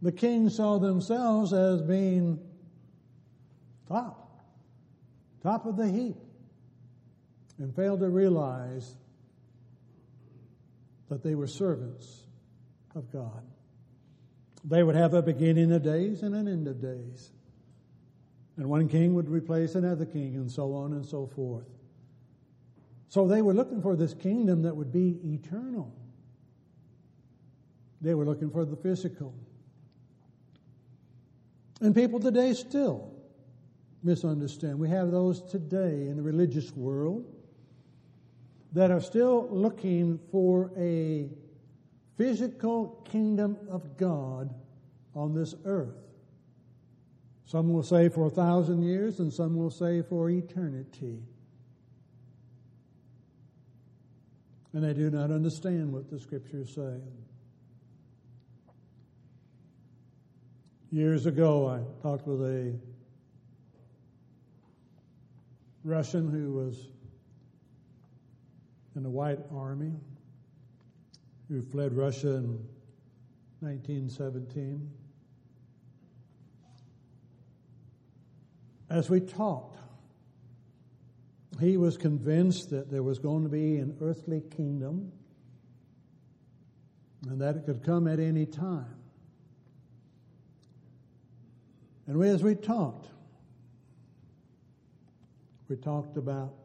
The 0.00 0.12
kings 0.12 0.56
saw 0.56 0.78
themselves 0.78 1.52
as 1.52 1.82
being 1.82 2.38
top, 3.86 4.40
top 5.42 5.66
of 5.66 5.76
the 5.76 5.88
heap, 5.88 6.16
and 7.58 7.74
failed 7.74 8.00
to 8.00 8.08
realize 8.08 8.94
that 11.08 11.22
they 11.22 11.34
were 11.34 11.46
servants 11.46 12.26
of 12.94 13.10
God. 13.12 13.42
They 14.64 14.82
would 14.82 14.96
have 14.96 15.14
a 15.14 15.22
beginning 15.22 15.72
of 15.72 15.82
days 15.82 16.22
and 16.22 16.34
an 16.34 16.48
end 16.48 16.68
of 16.68 16.80
days. 16.80 17.30
And 18.56 18.68
one 18.68 18.88
king 18.88 19.14
would 19.14 19.28
replace 19.28 19.74
another 19.74 20.04
king, 20.04 20.34
and 20.34 20.50
so 20.50 20.74
on 20.74 20.92
and 20.92 21.06
so 21.06 21.26
forth. 21.26 21.68
So 23.08 23.26
they 23.26 23.40
were 23.40 23.54
looking 23.54 23.80
for 23.80 23.96
this 23.96 24.14
kingdom 24.14 24.62
that 24.62 24.76
would 24.76 24.92
be 24.92 25.18
eternal. 25.24 25.94
They 28.00 28.14
were 28.14 28.24
looking 28.24 28.50
for 28.50 28.64
the 28.64 28.76
physical. 28.76 29.34
And 31.80 31.94
people 31.94 32.20
today 32.20 32.52
still 32.52 33.12
misunderstand. 34.02 34.78
We 34.78 34.88
have 34.88 35.10
those 35.10 35.40
today 35.42 36.08
in 36.08 36.16
the 36.16 36.22
religious 36.22 36.72
world 36.72 37.37
that 38.72 38.90
are 38.90 39.00
still 39.00 39.48
looking 39.50 40.18
for 40.30 40.70
a 40.76 41.28
physical 42.16 43.06
kingdom 43.10 43.56
of 43.70 43.96
God 43.96 44.54
on 45.14 45.34
this 45.34 45.54
earth. 45.64 45.96
Some 47.46 47.72
will 47.72 47.82
say 47.82 48.10
for 48.10 48.26
a 48.26 48.30
thousand 48.30 48.82
years, 48.82 49.20
and 49.20 49.32
some 49.32 49.56
will 49.56 49.70
say 49.70 50.02
for 50.02 50.28
eternity. 50.28 51.22
And 54.74 54.84
they 54.84 54.92
do 54.92 55.08
not 55.08 55.30
understand 55.30 55.92
what 55.92 56.10
the 56.10 56.20
scriptures 56.20 56.74
say. 56.74 56.98
Years 60.90 61.24
ago, 61.24 61.68
I 61.68 62.02
talked 62.02 62.26
with 62.26 62.42
a 62.42 62.78
Russian 65.84 66.30
who 66.30 66.52
was 66.52 66.88
in 68.98 69.04
the 69.04 69.08
White 69.08 69.38
Army, 69.54 69.92
who 71.48 71.62
fled 71.62 71.94
Russia 71.96 72.30
in 72.30 72.58
1917. 73.60 74.90
As 78.90 79.08
we 79.08 79.20
talked, 79.20 79.78
he 81.60 81.76
was 81.76 81.96
convinced 81.96 82.70
that 82.70 82.90
there 82.90 83.04
was 83.04 83.20
going 83.20 83.44
to 83.44 83.48
be 83.48 83.76
an 83.76 83.96
earthly 84.00 84.42
kingdom 84.56 85.12
and 87.28 87.40
that 87.40 87.54
it 87.54 87.66
could 87.66 87.84
come 87.84 88.08
at 88.08 88.18
any 88.18 88.46
time. 88.46 88.96
And 92.08 92.16
we, 92.16 92.28
as 92.30 92.42
we 92.42 92.56
talked, 92.56 93.06
we 95.68 95.76
talked 95.76 96.16
about 96.16 96.57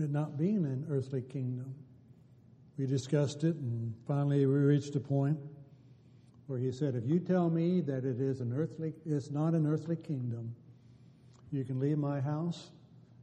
it 0.00 0.10
not 0.10 0.36
being 0.38 0.64
an 0.64 0.86
earthly 0.88 1.22
kingdom. 1.22 1.74
We 2.78 2.86
discussed 2.86 3.44
it, 3.44 3.56
and 3.56 3.94
finally 4.06 4.46
we 4.46 4.54
reached 4.54 4.96
a 4.96 5.00
point 5.00 5.38
where 6.46 6.58
he 6.58 6.72
said, 6.72 6.94
"If 6.94 7.06
you 7.06 7.20
tell 7.20 7.50
me 7.50 7.80
that 7.82 8.04
it 8.04 8.20
is 8.20 8.40
an 8.40 8.52
earthly, 8.52 8.94
it's 9.04 9.30
not 9.30 9.54
an 9.54 9.66
earthly 9.66 9.96
kingdom, 9.96 10.54
you 11.50 11.64
can 11.64 11.78
leave 11.78 11.98
my 11.98 12.20
house 12.20 12.70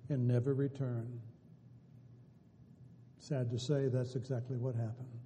and 0.09 0.27
never 0.27 0.53
return." 0.53 1.19
Sad 3.27 3.49
to 3.49 3.59
say, 3.59 3.89
that's 3.89 4.15
exactly 4.15 4.55
what 4.55 4.73
happened. 4.73 5.19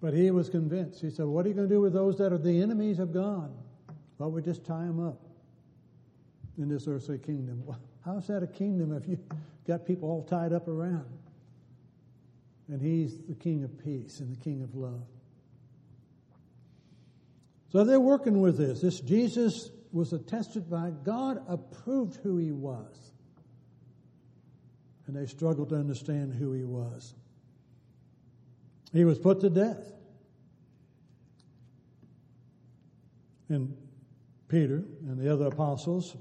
But 0.00 0.12
he 0.12 0.32
was 0.32 0.48
convinced. 0.48 1.00
He 1.00 1.10
said, 1.10 1.26
What 1.26 1.44
are 1.44 1.48
you 1.48 1.54
going 1.54 1.68
to 1.68 1.74
do 1.74 1.80
with 1.80 1.92
those 1.92 2.18
that 2.18 2.32
are 2.32 2.38
the 2.38 2.60
enemies 2.60 2.98
of 2.98 3.12
God? 3.12 3.52
Well, 4.18 4.32
we 4.32 4.42
just 4.42 4.64
tie 4.64 4.84
them 4.84 4.98
up 4.98 5.20
in 6.56 6.68
this 6.68 6.88
earthly 6.88 7.18
kingdom. 7.18 7.62
How's 8.04 8.26
that 8.28 8.42
a 8.42 8.46
kingdom 8.46 8.92
if 8.96 9.06
you 9.08 9.18
got 9.66 9.86
people 9.86 10.08
all 10.08 10.24
tied 10.24 10.52
up 10.52 10.68
around? 10.68 11.06
And 12.68 12.80
he's 12.80 13.18
the 13.28 13.34
king 13.34 13.64
of 13.64 13.82
peace 13.82 14.20
and 14.20 14.34
the 14.34 14.40
king 14.40 14.62
of 14.62 14.74
love. 14.74 15.06
So 17.70 17.84
they're 17.84 18.00
working 18.00 18.40
with 18.40 18.56
this. 18.56 18.80
This 18.80 19.00
Jesus 19.00 19.70
was 19.92 20.12
attested 20.12 20.70
by 20.70 20.90
God, 21.04 21.42
approved 21.48 22.16
who 22.16 22.36
he 22.36 22.52
was. 22.52 23.12
And 25.06 25.16
they 25.16 25.26
struggled 25.26 25.70
to 25.70 25.76
understand 25.76 26.34
who 26.34 26.52
he 26.52 26.64
was. 26.64 27.14
He 28.92 29.04
was 29.04 29.18
put 29.18 29.40
to 29.40 29.50
death. 29.50 29.92
And 33.48 33.74
Peter 34.48 34.84
and 35.06 35.18
the 35.18 35.32
other 35.32 35.46
apostles 35.46 36.16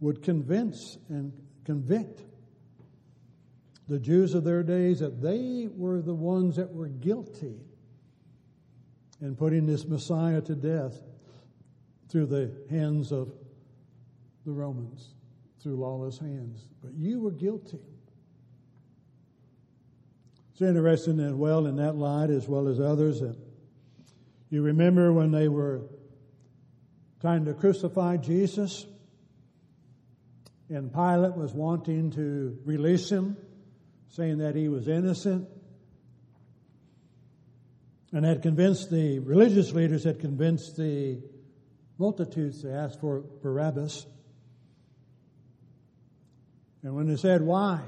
would 0.00 0.22
convince 0.22 0.98
and 1.08 1.32
convict 1.64 2.22
the 3.88 3.98
Jews 3.98 4.34
of 4.34 4.44
their 4.44 4.62
days 4.62 5.00
that 5.00 5.20
they 5.22 5.68
were 5.70 6.02
the 6.02 6.14
ones 6.14 6.56
that 6.56 6.72
were 6.72 6.88
guilty 6.88 7.60
in 9.20 9.36
putting 9.36 9.66
this 9.66 9.86
Messiah 9.86 10.40
to 10.42 10.54
death 10.54 11.00
through 12.08 12.26
the 12.26 12.52
hands 12.70 13.12
of 13.12 13.32
the 14.44 14.52
Romans, 14.52 15.14
through 15.62 15.76
lawless 15.76 16.18
hands. 16.18 16.68
But 16.82 16.94
you 16.94 17.20
were 17.20 17.30
guilty. 17.30 17.80
It's 20.52 20.62
interesting 20.62 21.20
as 21.20 21.34
well 21.34 21.66
in 21.66 21.76
that 21.76 21.96
light, 21.96 22.30
as 22.30 22.48
well 22.48 22.68
as 22.68 22.80
others, 22.80 23.20
that 23.20 23.36
you 24.48 24.62
remember 24.62 25.12
when 25.12 25.30
they 25.30 25.48
were 25.48 25.82
trying 27.20 27.44
to 27.44 27.54
crucify 27.54 28.16
Jesus, 28.16 28.86
and 30.68 30.92
Pilate 30.92 31.36
was 31.36 31.52
wanting 31.52 32.10
to 32.12 32.58
release 32.64 33.10
him, 33.10 33.36
saying 34.08 34.38
that 34.38 34.54
he 34.54 34.68
was 34.68 34.88
innocent, 34.88 35.48
and 38.12 38.24
had 38.24 38.42
convinced 38.42 38.90
the 38.90 39.18
religious 39.20 39.72
leaders, 39.72 40.04
had 40.04 40.20
convinced 40.20 40.76
the 40.76 41.20
multitudes 41.98 42.62
to 42.62 42.72
ask 42.72 42.98
for 43.00 43.22
Barabbas. 43.42 44.06
And 46.82 46.94
when 46.94 47.06
they 47.06 47.16
said, 47.16 47.42
Why? 47.42 47.80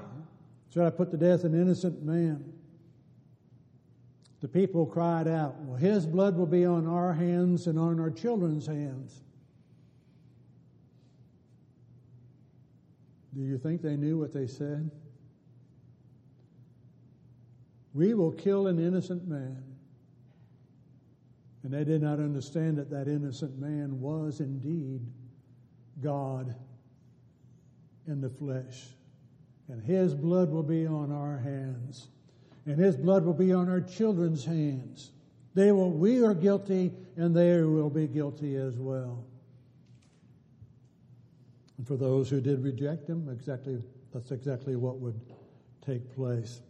Should 0.73 0.85
I 0.85 0.91
put 0.91 1.11
to 1.13 1.17
death 1.17 1.45
an 1.45 1.55
innocent 1.55 2.03
man? 2.03 2.53
the 4.41 4.49
people 4.49 4.87
cried 4.87 5.27
out, 5.27 5.57
Well, 5.61 5.77
his 5.77 6.07
blood 6.07 6.37
will 6.37 6.47
be 6.47 6.65
on 6.65 6.87
our 6.87 7.13
hands 7.13 7.67
and 7.67 7.79
on 7.79 7.99
our 7.99 8.11
children's 8.11 8.67
hands. 8.67 9.21
Do 13.39 13.45
you 13.45 13.57
think 13.57 13.81
they 13.81 13.97
knew 13.97 14.19
what 14.19 14.33
they 14.33 14.47
said? 14.47 14.91
We 17.95 18.15
will 18.15 18.33
kill 18.33 18.67
an 18.67 18.79
innocent 18.79 19.27
man. 19.29 19.63
And 21.63 21.73
they 21.73 21.85
did 21.85 22.03
not 22.03 22.19
understand 22.19 22.79
that 22.79 22.91
that 22.91 23.09
innocent 23.09 23.59
man 23.59 24.01
was 24.01 24.41
indeed 24.41 25.01
God 26.03 26.55
in 28.07 28.21
the 28.21 28.31
flesh. 28.31 28.89
And 29.69 29.83
his 29.83 30.15
blood 30.15 30.51
will 30.51 30.63
be 30.63 30.87
on 30.87 31.13
our 31.13 31.39
hands 31.39 32.09
and 32.69 32.79
his 32.79 32.97
blood 32.97 33.25
will 33.25 33.33
be 33.33 33.51
on 33.51 33.71
our 33.71 33.81
children's 33.81 34.45
hands. 34.45 35.11
They 35.55 35.73
will, 35.73 35.91
we 35.91 36.23
are 36.23 36.35
guilty, 36.35 36.93
and 37.17 37.35
they 37.35 37.63
will 37.63 37.89
be 37.89 38.07
guilty 38.07 38.57
as 38.57 38.75
well. 38.77 39.25
And 41.79 41.87
for 41.87 41.97
those 41.97 42.29
who 42.29 42.41
did 42.41 42.63
reject 42.63 43.09
him, 43.09 43.29
exactly 43.31 43.79
that's 44.13 44.31
exactly 44.31 44.77
what 44.77 44.99
would 44.99 45.21
take 45.87 46.15
place. 46.15 46.61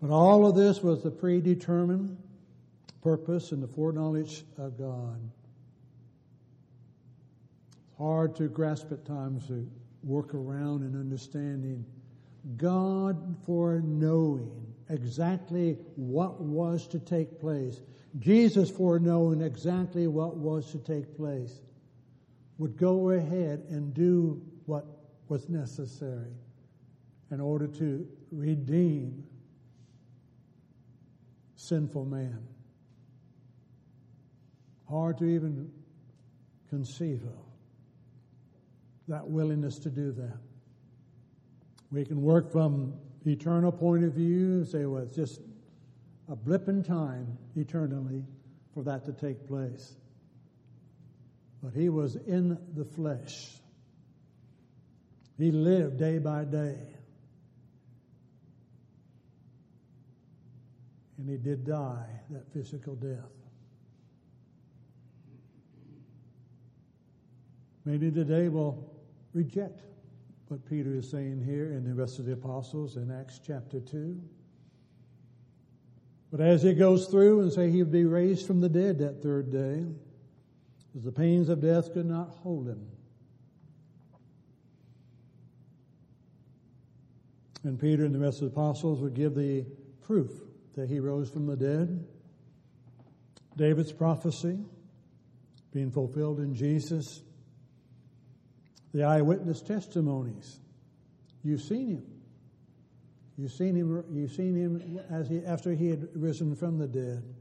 But 0.00 0.10
all 0.10 0.46
of 0.46 0.54
this 0.54 0.82
was 0.82 1.02
the 1.02 1.10
predetermined 1.10 2.16
purpose 3.02 3.52
and 3.52 3.62
the 3.62 3.68
foreknowledge 3.68 4.44
of 4.58 4.76
God. 4.78 5.18
It's 7.88 7.98
hard 7.98 8.36
to 8.36 8.48
grasp 8.48 8.92
at 8.92 9.06
times 9.06 9.46
to 9.46 9.66
work 10.02 10.34
around 10.34 10.82
in 10.82 10.98
understanding 10.98 11.84
God 12.56 13.36
foreknowing 13.46 14.50
exactly 14.88 15.78
what 15.96 16.40
was 16.40 16.86
to 16.88 16.98
take 16.98 17.40
place, 17.40 17.80
Jesus 18.18 18.70
foreknowing 18.70 19.40
exactly 19.40 20.06
what 20.06 20.36
was 20.36 20.70
to 20.72 20.78
take 20.78 21.16
place, 21.16 21.60
would 22.58 22.76
go 22.76 23.10
ahead 23.10 23.64
and 23.68 23.92
do 23.92 24.40
what 24.64 24.86
was 25.28 25.48
necessary 25.48 26.32
in 27.30 27.40
order 27.40 27.66
to 27.66 28.06
redeem 28.30 29.24
sinful 31.56 32.04
man. 32.04 32.46
Hard 34.88 35.18
to 35.18 35.24
even 35.24 35.70
conceive 36.70 37.22
of 37.24 37.46
that 39.08 39.28
willingness 39.28 39.78
to 39.80 39.90
do 39.90 40.12
that. 40.12 40.38
We 41.90 42.04
can 42.04 42.22
work 42.22 42.50
from 42.50 42.94
eternal 43.24 43.72
point 43.72 44.04
of 44.04 44.12
view, 44.12 44.64
say, 44.64 44.84
well, 44.86 45.02
it's 45.02 45.14
just 45.14 45.40
a 46.28 46.36
blip 46.36 46.68
in 46.68 46.82
time 46.82 47.38
eternally 47.54 48.24
for 48.74 48.82
that 48.82 49.04
to 49.04 49.12
take 49.12 49.46
place. 49.46 49.96
But 51.62 51.72
he 51.74 51.88
was 51.88 52.16
in 52.16 52.58
the 52.74 52.84
flesh. 52.84 53.52
He 55.38 55.50
lived 55.50 55.98
day 55.98 56.18
by 56.18 56.44
day. 56.44 56.78
And 61.18 61.28
he 61.28 61.36
did 61.36 61.64
die 61.64 62.06
that 62.30 62.52
physical 62.52 62.94
death. 62.94 63.32
Many 67.84 68.10
today 68.10 68.48
will 68.48 68.92
reject 69.32 69.82
what 70.48 70.64
Peter 70.68 70.94
is 70.94 71.08
saying 71.08 71.42
here 71.44 71.72
in 71.72 71.84
the 71.84 71.94
rest 71.94 72.18
of 72.18 72.24
the 72.24 72.32
apostles 72.32 72.96
in 72.96 73.10
Acts 73.10 73.40
chapter 73.44 73.80
2. 73.80 74.20
But 76.30 76.40
as 76.40 76.62
he 76.62 76.74
goes 76.74 77.06
through 77.06 77.42
and 77.42 77.52
say 77.52 77.70
he 77.70 77.82
would 77.82 77.92
be 77.92 78.04
raised 78.04 78.46
from 78.46 78.60
the 78.60 78.68
dead 78.68 78.98
that 78.98 79.22
third 79.22 79.50
day, 79.50 79.84
as 80.96 81.04
the 81.04 81.12
pains 81.12 81.48
of 81.48 81.60
death 81.60 81.92
could 81.92 82.06
not 82.06 82.30
hold 82.42 82.66
him. 82.66 82.86
And 87.64 87.78
Peter 87.78 88.04
and 88.04 88.14
the 88.14 88.18
rest 88.18 88.40
of 88.40 88.52
the 88.52 88.60
apostles 88.60 89.00
would 89.00 89.14
give 89.14 89.34
the 89.34 89.66
proof 90.02 90.30
that 90.76 90.88
he 90.88 91.00
rose 91.00 91.28
from 91.28 91.46
the 91.46 91.56
dead. 91.56 92.06
David's 93.56 93.92
prophecy 93.92 94.58
being 95.72 95.90
fulfilled 95.90 96.38
in 96.38 96.54
Jesus. 96.54 97.22
The 98.94 99.02
eyewitness 99.02 99.60
testimonies. 99.62 100.60
You've 101.42 101.62
seen 101.62 101.88
him. 101.88 102.04
You've 103.36 103.52
seen 103.52 103.74
him, 103.74 104.02
you've 104.10 104.32
seen 104.32 104.54
him 104.54 105.00
as 105.10 105.28
he, 105.28 105.44
after 105.44 105.74
he 105.74 105.88
had 105.90 106.08
risen 106.14 106.56
from 106.56 106.78
the 106.78 106.86
dead. 106.86 107.35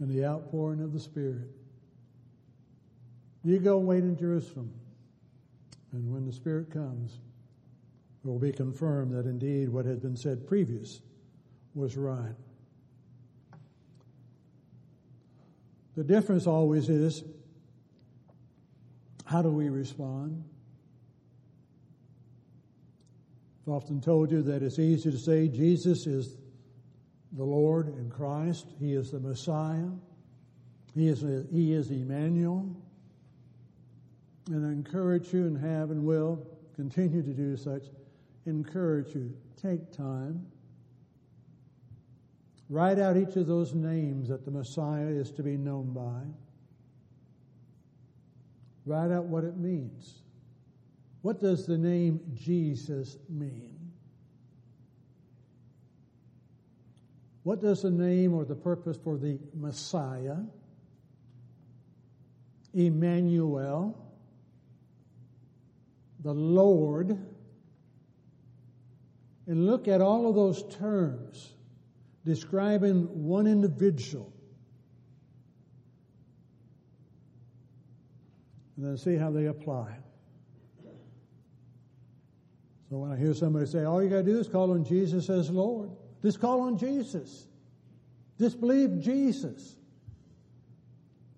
And 0.00 0.10
the 0.10 0.24
outpouring 0.24 0.82
of 0.82 0.92
the 0.92 1.00
Spirit. 1.00 1.48
You 3.44 3.58
go 3.58 3.78
wait 3.78 4.04
in 4.04 4.16
Jerusalem. 4.16 4.72
And 5.92 6.12
when 6.12 6.26
the 6.26 6.32
Spirit 6.32 6.70
comes, 6.70 7.18
it 8.22 8.28
will 8.28 8.38
be 8.38 8.52
confirmed 8.52 9.12
that 9.14 9.26
indeed 9.26 9.68
what 9.68 9.86
had 9.86 10.02
been 10.02 10.16
said 10.16 10.46
previous 10.46 11.00
was 11.74 11.96
right. 11.96 12.34
The 15.96 16.04
difference 16.04 16.46
always 16.46 16.88
is 16.88 17.24
how 19.24 19.42
do 19.42 19.50
we 19.50 19.68
respond? 19.68 20.44
I've 23.66 23.74
often 23.74 24.00
told 24.00 24.30
you 24.30 24.40
that 24.42 24.62
it's 24.62 24.78
easy 24.78 25.10
to 25.10 25.18
say 25.18 25.48
Jesus 25.48 26.06
is 26.06 26.36
the 27.32 27.44
Lord 27.44 27.88
and 27.88 28.10
Christ. 28.10 28.66
He 28.78 28.94
is 28.94 29.10
the 29.10 29.20
Messiah. 29.20 29.90
He 30.94 31.08
is, 31.08 31.20
he 31.52 31.72
is 31.72 31.90
Emmanuel. 31.90 32.74
And 34.50 34.66
I 34.66 34.70
encourage 34.70 35.32
you 35.32 35.46
and 35.46 35.58
have 35.58 35.90
and 35.90 36.04
will 36.04 36.46
continue 36.74 37.22
to 37.22 37.32
do 37.32 37.56
such. 37.56 37.84
Encourage 38.46 39.14
you. 39.14 39.34
Take 39.60 39.92
time. 39.92 40.46
Write 42.70 42.98
out 42.98 43.16
each 43.16 43.36
of 43.36 43.46
those 43.46 43.74
names 43.74 44.28
that 44.28 44.44
the 44.44 44.50
Messiah 44.50 45.06
is 45.06 45.30
to 45.32 45.42
be 45.42 45.56
known 45.56 45.92
by. 45.92 46.22
Write 48.84 49.10
out 49.10 49.24
what 49.24 49.44
it 49.44 49.56
means. 49.56 50.22
What 51.22 51.40
does 51.40 51.66
the 51.66 51.76
name 51.76 52.20
Jesus 52.34 53.18
mean? 53.28 53.77
What 57.48 57.62
does 57.62 57.80
the 57.80 57.90
name 57.90 58.34
or 58.34 58.44
the 58.44 58.54
purpose 58.54 58.98
for 59.02 59.16
the 59.16 59.38
Messiah, 59.54 60.36
Emmanuel, 62.74 63.96
the 66.22 66.34
Lord, 66.34 67.18
and 69.46 69.66
look 69.66 69.88
at 69.88 70.02
all 70.02 70.28
of 70.28 70.34
those 70.34 70.62
terms 70.76 71.54
describing 72.22 73.24
one 73.24 73.46
individual. 73.46 74.30
And 78.76 78.84
then 78.84 78.98
see 78.98 79.16
how 79.16 79.30
they 79.30 79.46
apply. 79.46 79.96
So 82.90 82.98
when 82.98 83.10
I 83.10 83.16
hear 83.16 83.32
somebody 83.32 83.64
say, 83.64 83.84
all 83.84 84.02
you 84.02 84.10
got 84.10 84.16
to 84.16 84.22
do 84.24 84.38
is 84.38 84.48
call 84.48 84.72
on 84.72 84.84
Jesus 84.84 85.30
as 85.30 85.48
Lord, 85.48 85.88
just 86.22 86.40
call 86.40 86.62
on 86.62 86.78
Jesus. 86.78 87.46
Just 88.38 88.60
believe 88.60 89.00
Jesus. 89.00 89.76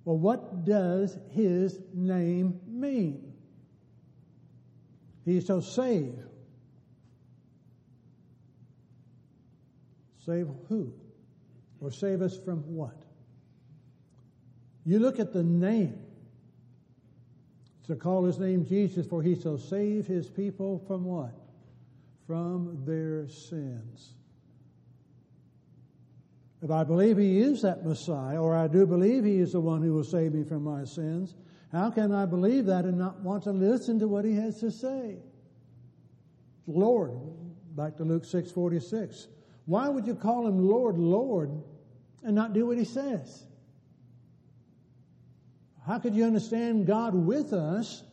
Well, 0.04 0.18
what 0.18 0.64
does 0.64 1.16
his 1.30 1.78
name 1.94 2.60
mean? 2.66 3.32
He 5.24 5.40
shall 5.40 5.62
save. 5.62 6.18
Save 10.24 10.48
who? 10.68 10.92
Or 11.80 11.90
save 11.90 12.22
us 12.22 12.36
from 12.38 12.58
what? 12.74 12.96
You 14.84 14.98
look 14.98 15.18
at 15.18 15.32
the 15.32 15.42
name 15.42 15.98
to 17.86 17.96
call 17.96 18.24
his 18.24 18.38
name 18.38 18.64
Jesus, 18.64 19.06
for 19.06 19.22
he 19.22 19.40
shall 19.40 19.58
save 19.58 20.06
his 20.06 20.28
people 20.28 20.82
from 20.86 21.04
what? 21.04 21.34
From 22.26 22.82
their 22.84 23.28
sins. 23.28 24.14
If 26.62 26.70
I 26.70 26.84
believe 26.84 27.16
he 27.16 27.40
is 27.40 27.62
that 27.62 27.84
Messiah, 27.84 28.40
or 28.40 28.54
I 28.54 28.68
do 28.68 28.86
believe 28.86 29.24
he 29.24 29.38
is 29.38 29.52
the 29.52 29.60
one 29.60 29.82
who 29.82 29.94
will 29.94 30.04
save 30.04 30.34
me 30.34 30.44
from 30.44 30.62
my 30.62 30.84
sins, 30.84 31.34
how 31.72 31.90
can 31.90 32.12
I 32.12 32.26
believe 32.26 32.66
that 32.66 32.84
and 32.84 32.98
not 32.98 33.20
want 33.20 33.44
to 33.44 33.52
listen 33.52 33.98
to 34.00 34.08
what 34.08 34.24
he 34.24 34.34
has 34.34 34.60
to 34.60 34.70
say? 34.70 35.16
Lord, 36.66 37.12
back 37.74 37.96
to 37.96 38.04
Luke 38.04 38.24
6:46. 38.24 39.28
Why 39.66 39.88
would 39.88 40.06
you 40.06 40.14
call 40.14 40.46
him 40.46 40.68
Lord, 40.68 40.98
Lord, 40.98 41.50
and 42.22 42.34
not 42.34 42.52
do 42.52 42.66
what 42.66 42.76
he 42.76 42.84
says? 42.84 43.46
How 45.86 45.98
could 45.98 46.14
you 46.14 46.24
understand 46.24 46.86
God 46.86 47.14
with 47.14 47.52
us 47.52 48.04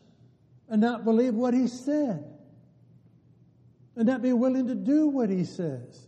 and 0.69 0.81
not 0.81 1.03
believe 1.03 1.35
what 1.35 1.53
He 1.53 1.67
said? 1.67 2.23
And 3.95 4.07
not 4.07 4.21
be 4.21 4.33
willing 4.33 4.67
to 4.67 4.75
do 4.75 5.07
what 5.07 5.29
He 5.29 5.43
says? 5.43 6.06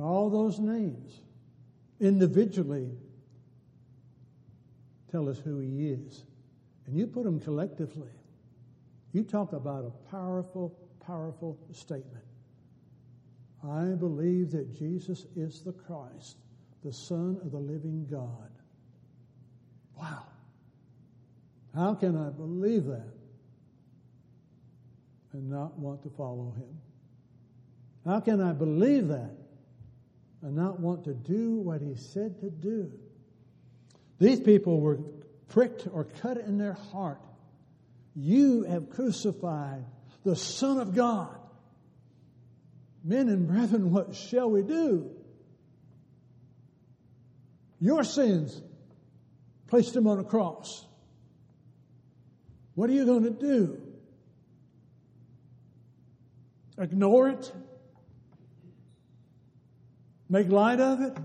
All 0.00 0.30
those 0.30 0.58
names 0.58 1.20
individually 2.00 2.90
tell 5.10 5.28
us 5.28 5.38
who 5.38 5.58
He 5.58 5.90
is. 5.90 6.24
And 6.86 6.96
you 6.96 7.06
put 7.06 7.24
them 7.24 7.40
collectively. 7.40 8.10
You 9.12 9.24
talk 9.24 9.52
about 9.52 9.84
a 9.84 10.10
powerful, 10.10 10.76
powerful 11.04 11.58
statement. 11.72 12.24
I 13.62 13.84
believe 13.96 14.52
that 14.52 14.74
Jesus 14.76 15.26
is 15.36 15.60
the 15.60 15.72
Christ 15.72 16.36
the 16.82 16.92
Son 16.92 17.38
of 17.44 17.50
the 17.50 17.58
living 17.58 18.06
God. 18.10 18.50
Wow. 19.98 20.24
How 21.74 21.94
can 21.94 22.16
I 22.16 22.30
believe 22.30 22.86
that 22.86 23.12
and 25.32 25.48
not 25.48 25.78
want 25.78 26.02
to 26.02 26.10
follow 26.10 26.54
him? 26.56 26.80
How 28.04 28.20
can 28.20 28.40
I 28.40 28.52
believe 28.52 29.08
that 29.08 29.30
and 30.42 30.56
not 30.56 30.80
want 30.80 31.04
to 31.04 31.14
do 31.14 31.56
what 31.56 31.80
he 31.80 31.94
said 31.94 32.40
to 32.40 32.50
do? 32.50 32.92
These 34.18 34.40
people 34.40 34.80
were 34.80 34.98
pricked 35.48 35.86
or 35.92 36.04
cut 36.04 36.36
in 36.38 36.58
their 36.58 36.74
heart. 36.92 37.20
You 38.14 38.62
have 38.62 38.90
crucified 38.90 39.84
the 40.24 40.36
Son 40.36 40.78
of 40.78 40.94
God. 40.94 41.36
Men 43.02 43.28
and 43.28 43.48
brethren, 43.48 43.90
what 43.90 44.14
shall 44.14 44.50
we 44.50 44.62
do? 44.62 45.10
your 47.80 48.04
sins, 48.04 48.60
placed 49.66 49.96
him 49.96 50.06
on 50.06 50.18
a 50.18 50.24
cross. 50.24 50.84
What 52.74 52.90
are 52.90 52.92
you 52.92 53.06
going 53.06 53.24
to 53.24 53.30
do? 53.30 53.80
Ignore 56.78 57.30
it? 57.30 57.52
Make 60.30 60.48
light 60.48 60.78
of 60.78 61.00
it? 61.00 61.18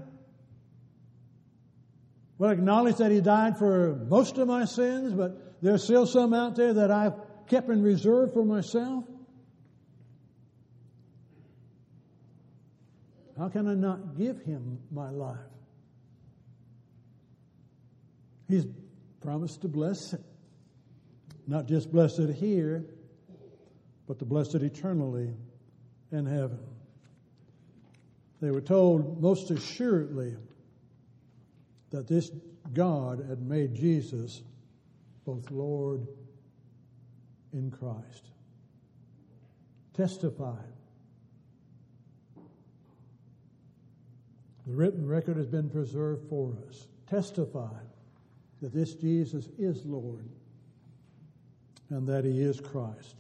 Well, 2.39 2.49
acknowledge 2.49 2.97
that 2.97 3.11
he 3.11 3.21
died 3.21 3.57
for 3.57 3.95
most 4.09 4.39
of 4.39 4.47
my 4.47 4.65
sins, 4.65 5.13
but 5.13 5.61
there's 5.61 5.83
still 5.83 6.07
some 6.07 6.33
out 6.33 6.55
there 6.55 6.73
that 6.73 6.91
I've 6.91 7.13
kept 7.47 7.69
in 7.69 7.83
reserve 7.83 8.33
for 8.33 8.43
myself. 8.43 9.05
How 13.37 13.49
can 13.49 13.67
I 13.67 13.75
not 13.75 14.17
give 14.17 14.41
him 14.41 14.79
my 14.91 15.11
life? 15.11 15.37
He's 18.47 18.65
promised 19.21 19.61
to 19.61 19.67
bless 19.67 20.13
it. 20.13 20.21
Not 21.47 21.67
just 21.67 21.91
bless 21.91 22.17
it 22.17 22.33
here, 22.35 22.85
but 24.07 24.19
to 24.19 24.25
bless 24.25 24.55
it 24.55 24.63
eternally 24.63 25.33
in 26.11 26.25
heaven. 26.25 26.59
They 28.45 28.51
were 28.51 28.62
told 28.62 29.19
most 29.19 29.49
assuredly 29.49 30.36
that 31.89 32.08
this 32.08 32.29
God 32.73 33.25
had 33.27 33.41
made 33.41 33.73
Jesus 33.73 34.43
both 35.25 35.49
Lord 35.49 36.08
in 37.53 37.71
Christ. 37.71 38.29
testify. 39.93 40.62
The 44.67 44.73
written 44.75 45.08
record 45.08 45.38
has 45.38 45.47
been 45.47 45.71
preserved 45.71 46.29
for 46.29 46.55
us. 46.69 46.86
Testify 47.10 47.79
that 48.62 48.71
this 48.71 48.93
Jesus 48.93 49.49
is 49.58 49.84
Lord 49.88 50.29
and 51.89 52.08
that 52.08 52.25
he 52.25 52.41
is 52.41 52.62
Christ. 52.62 53.15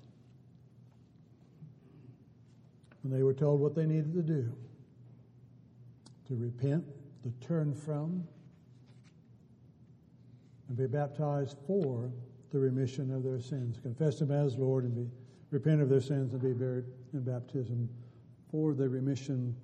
And 3.01 3.11
they 3.11 3.23
were 3.23 3.33
told 3.33 3.59
what 3.59 3.73
they 3.73 3.87
needed 3.87 4.13
to 4.13 4.21
do 4.21 4.55
to 6.27 6.35
repent, 6.35 6.83
to 7.23 7.31
turn 7.45 7.73
from, 7.73 8.23
and 10.67 10.77
be 10.77 10.87
baptized 10.87 11.57
for 11.67 12.11
the 12.51 12.59
remission 12.59 13.13
of 13.13 13.23
their 13.23 13.39
sins. 13.39 13.79
Confess 13.81 14.21
Him 14.21 14.31
as 14.31 14.55
Lord 14.55 14.85
and 14.85 14.95
be 14.95 15.09
repent 15.51 15.81
of 15.81 15.89
their 15.89 16.01
sins 16.01 16.33
and 16.33 16.41
be 16.41 16.53
buried 16.53 16.85
in 17.13 17.21
baptism 17.21 17.89
for 18.51 18.73
the 18.73 18.87
remission 18.87 19.55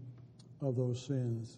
of 0.62 0.76
those 0.76 1.04
sins. 1.04 1.58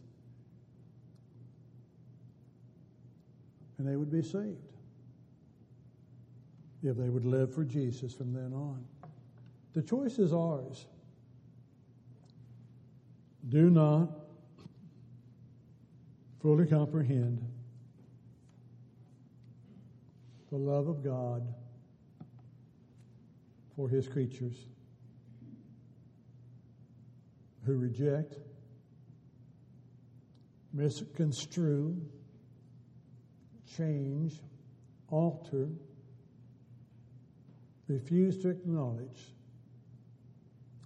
And 3.78 3.88
they 3.88 3.96
would 3.96 4.12
be 4.12 4.22
saved 4.22 4.58
if 6.84 6.98
they 6.98 7.10
would 7.10 7.26
live 7.26 7.54
for 7.54 7.64
Jesus 7.64 8.14
from 8.14 8.34
then 8.34 8.54
on. 8.54 8.84
The 9.74 9.82
choice 9.82 10.20
is 10.20 10.34
ours. 10.34 10.86
Do 13.50 13.70
not 13.70 14.23
fully 16.44 16.66
comprehend 16.66 17.42
the 20.52 20.58
love 20.58 20.90
of 20.90 21.02
God 21.02 21.42
for 23.78 23.88
his 23.88 24.10
creatures 24.10 24.68
who 27.66 27.78
reject, 27.78 28.36
misconstrue, 30.74 31.96
change, 33.78 34.34
alter, 35.08 35.70
refuse 37.88 38.38
to 38.40 38.50
acknowledge 38.50 39.34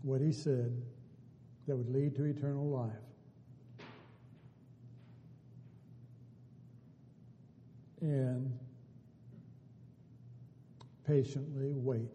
what 0.04 0.22
he 0.22 0.32
said 0.32 0.84
that 1.66 1.76
would 1.76 1.90
lead 1.90 2.16
to 2.16 2.26
eternal 2.26 2.70
life. 2.70 3.07
And 8.02 8.58
patiently 11.08 11.72
wait 11.74 12.12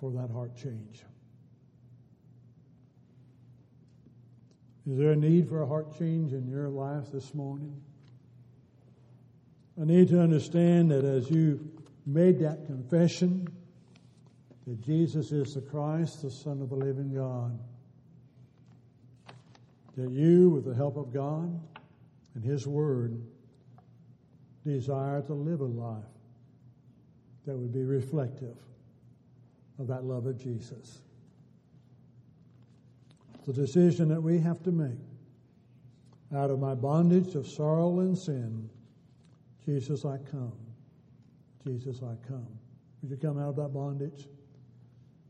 for 0.00 0.10
that 0.10 0.30
heart 0.30 0.56
change. 0.56 1.02
Is 4.90 4.98
there 4.98 5.12
a 5.12 5.16
need 5.16 5.48
for 5.48 5.62
a 5.62 5.66
heart 5.66 5.96
change 5.96 6.32
in 6.32 6.48
your 6.48 6.68
life 6.68 7.12
this 7.12 7.34
morning? 7.34 7.80
I 9.80 9.84
need 9.84 10.08
to 10.08 10.20
understand 10.20 10.90
that 10.90 11.04
as 11.04 11.30
you 11.30 11.70
made 12.06 12.40
that 12.40 12.66
confession 12.66 13.46
that 14.66 14.80
Jesus 14.80 15.32
is 15.32 15.54
the 15.54 15.60
Christ, 15.60 16.22
the 16.22 16.30
Son 16.30 16.60
of 16.60 16.70
the 16.70 16.76
living 16.76 17.14
God, 17.14 17.58
that 19.96 20.10
you, 20.10 20.50
with 20.50 20.64
the 20.64 20.74
help 20.74 20.96
of 20.96 21.12
God 21.12 21.60
and 22.34 22.44
His 22.44 22.66
Word, 22.66 23.20
desire 24.64 25.22
to 25.22 25.34
live 25.34 25.60
a 25.60 25.64
life 25.64 26.04
that 27.46 27.56
would 27.56 27.72
be 27.72 27.84
reflective 27.84 28.56
of 29.78 29.86
that 29.86 30.04
love 30.04 30.26
of 30.26 30.38
Jesus. 30.38 31.00
A 33.48 33.52
decision 33.52 34.08
that 34.10 34.22
we 34.22 34.38
have 34.38 34.62
to 34.62 34.70
make. 34.70 35.00
Out 36.32 36.50
of 36.50 36.60
my 36.60 36.76
bondage 36.76 37.34
of 37.34 37.48
sorrow 37.48 37.98
and 37.98 38.16
sin, 38.16 38.70
Jesus, 39.64 40.04
I 40.04 40.18
come. 40.30 40.52
Jesus, 41.66 42.00
I 42.02 42.14
come. 42.28 42.46
Would 43.02 43.10
you 43.10 43.16
come 43.16 43.40
out 43.40 43.48
of 43.48 43.56
that 43.56 43.74
bondage? 43.74 44.28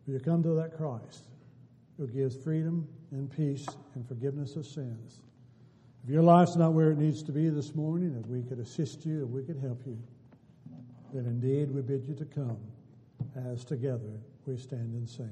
Will 0.06 0.14
you 0.14 0.20
come 0.20 0.42
to 0.42 0.50
that 0.50 0.76
Christ 0.76 1.24
who 1.96 2.06
gives 2.06 2.36
freedom 2.36 2.86
and 3.10 3.30
peace 3.30 3.66
and 3.94 4.06
forgiveness 4.06 4.56
of 4.56 4.66
sins? 4.66 5.20
If 6.04 6.10
your 6.10 6.22
life's 6.22 6.56
not 6.56 6.72
where 6.72 6.90
it 6.90 6.98
needs 6.98 7.22
to 7.24 7.32
be 7.32 7.48
this 7.50 7.74
morning, 7.74 8.16
if 8.18 8.26
we 8.26 8.42
could 8.42 8.58
assist 8.58 9.04
you, 9.04 9.24
if 9.24 9.28
we 9.28 9.42
could 9.42 9.58
help 9.58 9.82
you, 9.86 9.98
then 11.12 11.26
indeed 11.26 11.70
we 11.70 11.82
bid 11.82 12.04
you 12.06 12.14
to 12.14 12.24
come 12.24 12.58
as 13.36 13.64
together 13.64 14.20
we 14.46 14.56
stand 14.56 14.94
and 14.94 15.08
sing. 15.08 15.30